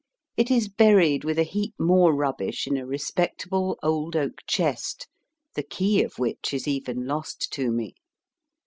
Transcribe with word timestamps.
It 0.35 0.49
is 0.49 0.67
buried 0.67 1.23
with 1.23 1.37
a 1.37 1.43
heap 1.43 1.75
more 1.77 2.11
rubbish 2.11 2.65
in 2.65 2.75
a 2.75 2.87
respectable 2.87 3.77
old 3.83 4.15
oak 4.15 4.39
chest, 4.47 5.05
the 5.53 5.61
key 5.61 6.01
of 6.01 6.17
which 6.17 6.55
is 6.55 6.67
even 6.67 7.05
lost 7.05 7.51
to 7.53 7.71
me. 7.71 7.93